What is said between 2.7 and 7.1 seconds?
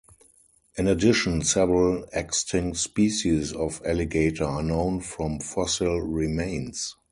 species of alligator are known from fossil remains.